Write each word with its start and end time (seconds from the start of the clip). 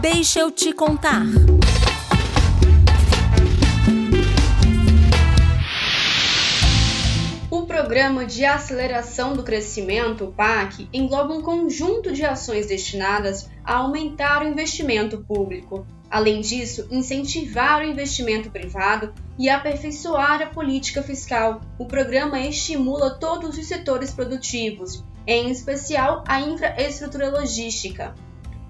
Deixa 0.00 0.38
eu 0.38 0.48
te 0.48 0.72
contar. 0.72 1.24
O 7.50 7.66
Programa 7.66 8.24
de 8.24 8.44
Aceleração 8.44 9.34
do 9.34 9.42
Crescimento, 9.42 10.26
o 10.26 10.32
PAC, 10.32 10.88
engloba 10.92 11.34
um 11.34 11.42
conjunto 11.42 12.12
de 12.12 12.24
ações 12.24 12.66
destinadas 12.66 13.50
a 13.64 13.78
aumentar 13.78 14.44
o 14.44 14.48
investimento 14.48 15.24
público. 15.24 15.84
Além 16.08 16.40
disso, 16.42 16.86
incentivar 16.92 17.80
o 17.80 17.84
investimento 17.84 18.50
privado 18.50 19.12
e 19.36 19.50
aperfeiçoar 19.50 20.40
a 20.40 20.46
política 20.46 21.02
fiscal. 21.02 21.60
O 21.76 21.86
programa 21.86 22.38
estimula 22.38 23.18
todos 23.18 23.58
os 23.58 23.66
setores 23.66 24.12
produtivos, 24.12 25.02
em 25.26 25.50
especial 25.50 26.22
a 26.28 26.40
infraestrutura 26.40 27.30
logística. 27.30 28.14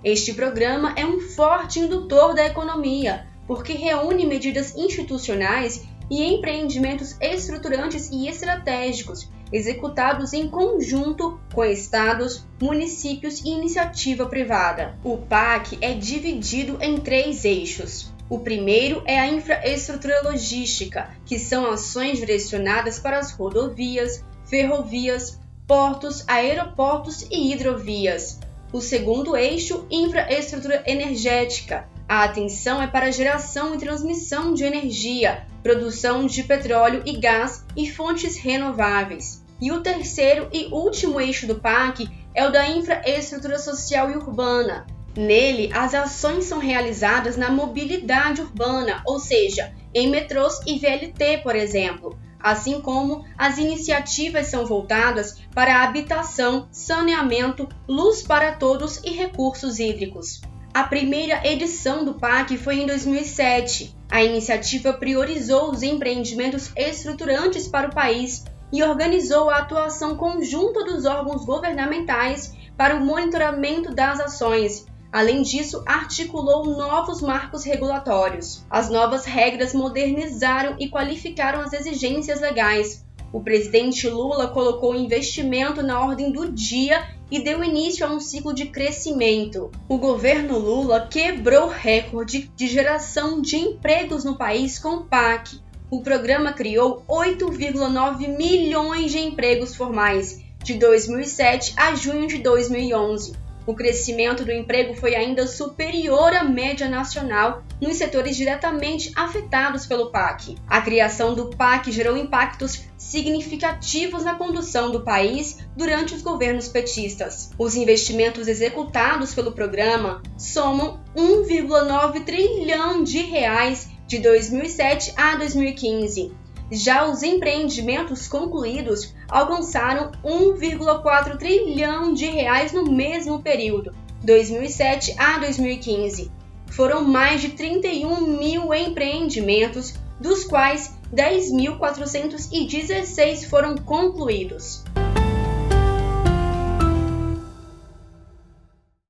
Este 0.04 0.32
programa 0.32 0.94
é 0.96 1.04
um 1.04 1.18
forte 1.18 1.80
indutor 1.80 2.32
da 2.32 2.46
economia, 2.46 3.26
porque 3.48 3.72
reúne 3.72 4.24
medidas 4.24 4.76
institucionais 4.76 5.88
e 6.08 6.22
empreendimentos 6.22 7.16
estruturantes 7.20 8.08
e 8.10 8.28
estratégicos, 8.28 9.28
executados 9.52 10.32
em 10.32 10.48
conjunto 10.48 11.40
com 11.52 11.64
estados, 11.64 12.46
municípios 12.60 13.40
e 13.40 13.48
iniciativa 13.48 14.26
privada. 14.26 14.96
O 15.02 15.16
PAC 15.16 15.76
é 15.80 15.94
dividido 15.94 16.78
em 16.80 16.98
três 16.98 17.44
eixos. 17.44 18.12
O 18.30 18.38
primeiro 18.38 19.02
é 19.04 19.18
a 19.18 19.26
infraestrutura 19.26 20.22
logística, 20.22 21.10
que 21.24 21.38
são 21.38 21.70
ações 21.70 22.18
direcionadas 22.18 22.98
para 22.98 23.18
as 23.18 23.32
rodovias, 23.32 24.24
ferrovias, 24.44 25.40
portos, 25.66 26.22
aeroportos 26.28 27.22
e 27.30 27.52
hidrovias. 27.52 28.38
O 28.70 28.82
segundo 28.82 29.34
eixo, 29.34 29.86
infraestrutura 29.90 30.82
energética. 30.86 31.88
A 32.06 32.24
atenção 32.24 32.82
é 32.82 32.86
para 32.86 33.10
geração 33.10 33.74
e 33.74 33.78
transmissão 33.78 34.52
de 34.52 34.62
energia, 34.64 35.46
produção 35.62 36.26
de 36.26 36.42
petróleo 36.42 37.02
e 37.06 37.16
gás 37.16 37.64
e 37.74 37.90
fontes 37.90 38.36
renováveis. 38.36 39.42
E 39.58 39.72
o 39.72 39.80
terceiro 39.80 40.48
e 40.52 40.66
último 40.66 41.18
eixo 41.18 41.46
do 41.46 41.56
PAC 41.56 42.08
é 42.34 42.46
o 42.46 42.52
da 42.52 42.68
infraestrutura 42.68 43.58
social 43.58 44.10
e 44.10 44.16
urbana. 44.16 44.86
Nele, 45.16 45.70
as 45.72 45.94
ações 45.94 46.44
são 46.44 46.58
realizadas 46.58 47.36
na 47.36 47.50
mobilidade 47.50 48.42
urbana, 48.42 49.02
ou 49.06 49.18
seja, 49.18 49.72
em 49.94 50.08
metrôs 50.08 50.60
e 50.66 50.78
VLT, 50.78 51.38
por 51.42 51.56
exemplo, 51.56 52.18
assim 52.40 52.80
como 52.80 53.24
as 53.36 53.58
iniciativas 53.58 54.46
são 54.46 54.66
voltadas 54.66 55.40
para 55.54 55.82
habitação, 55.82 56.68
saneamento, 56.70 57.68
luz 57.88 58.22
para 58.22 58.52
todos 58.52 59.02
e 59.04 59.10
recursos 59.10 59.78
hídricos. 59.78 60.40
A 60.72 60.84
primeira 60.84 61.44
edição 61.46 62.04
do 62.04 62.14
PAC 62.14 62.56
foi 62.56 62.80
em 62.80 62.86
2007. 62.86 63.96
A 64.10 64.22
iniciativa 64.22 64.92
priorizou 64.92 65.70
os 65.70 65.82
empreendimentos 65.82 66.70
estruturantes 66.76 67.66
para 67.66 67.88
o 67.88 67.94
país 67.94 68.44
e 68.72 68.82
organizou 68.82 69.50
a 69.50 69.58
atuação 69.58 70.16
conjunta 70.16 70.84
dos 70.84 71.04
órgãos 71.04 71.44
governamentais 71.44 72.54
para 72.76 72.94
o 72.94 73.04
monitoramento 73.04 73.92
das 73.92 74.20
ações, 74.20 74.86
Além 75.10 75.40
disso, 75.40 75.82
articulou 75.86 76.66
novos 76.66 77.22
marcos 77.22 77.64
regulatórios. 77.64 78.62
As 78.68 78.90
novas 78.90 79.24
regras 79.24 79.72
modernizaram 79.72 80.76
e 80.78 80.88
qualificaram 80.88 81.60
as 81.60 81.72
exigências 81.72 82.40
legais. 82.40 83.06
O 83.32 83.40
presidente 83.40 84.06
Lula 84.08 84.48
colocou 84.48 84.92
o 84.92 84.96
investimento 84.96 85.82
na 85.82 86.00
ordem 86.00 86.30
do 86.30 86.50
dia 86.52 87.08
e 87.30 87.40
deu 87.42 87.64
início 87.64 88.06
a 88.06 88.10
um 88.10 88.20
ciclo 88.20 88.54
de 88.54 88.66
crescimento. 88.66 89.70
O 89.88 89.96
governo 89.96 90.58
Lula 90.58 91.06
quebrou 91.10 91.68
recorde 91.68 92.50
de 92.54 92.66
geração 92.66 93.40
de 93.40 93.56
empregos 93.56 94.24
no 94.24 94.36
país 94.36 94.78
com 94.78 94.96
o 94.96 95.04
PAC. 95.04 95.58
O 95.90 96.02
programa 96.02 96.52
criou 96.52 97.02
8,9 97.08 98.36
milhões 98.36 99.10
de 99.10 99.18
empregos 99.20 99.74
formais 99.74 100.42
de 100.62 100.74
2007 100.74 101.72
a 101.78 101.94
junho 101.94 102.26
de 102.26 102.38
2011 102.38 103.47
o 103.68 103.74
crescimento 103.74 104.46
do 104.46 104.50
emprego 104.50 104.94
foi 104.94 105.14
ainda 105.14 105.46
superior 105.46 106.34
à 106.34 106.42
média 106.42 106.88
nacional 106.88 107.62
nos 107.78 107.98
setores 107.98 108.34
diretamente 108.34 109.12
afetados 109.14 109.84
pelo 109.84 110.10
PAC. 110.10 110.56
A 110.66 110.80
criação 110.80 111.34
do 111.34 111.50
PAC 111.50 111.92
gerou 111.92 112.16
impactos 112.16 112.84
significativos 112.96 114.24
na 114.24 114.36
condução 114.36 114.90
do 114.90 115.04
país 115.04 115.58
durante 115.76 116.14
os 116.14 116.22
governos 116.22 116.66
petistas. 116.66 117.50
Os 117.58 117.76
investimentos 117.76 118.48
executados 118.48 119.34
pelo 119.34 119.52
programa 119.52 120.22
somam 120.38 121.04
1,9 121.14 122.24
trilhão 122.24 123.04
de 123.04 123.18
reais 123.18 123.90
de 124.06 124.18
2007 124.18 125.12
a 125.14 125.36
2015 125.36 126.32
já 126.70 127.06
os 127.06 127.22
empreendimentos 127.22 128.28
concluídos 128.28 129.14
alcançaram 129.28 130.12
1,4 130.24 131.38
trilhão 131.38 132.12
de 132.12 132.26
reais 132.26 132.72
no 132.72 132.84
mesmo 132.84 133.40
período, 133.40 133.94
2007 134.22 135.14
a 135.18 135.38
2015. 135.38 136.30
Foram 136.70 137.02
mais 137.04 137.40
de 137.40 137.48
31 137.50 138.38
mil 138.38 138.74
empreendimentos, 138.74 139.94
dos 140.20 140.42
quais 140.44 140.94
10.416 141.14 143.48
foram 143.48 143.76
concluídos. 143.76 144.82